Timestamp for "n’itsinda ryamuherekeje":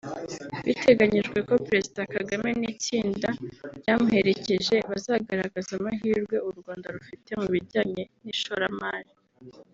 2.59-4.75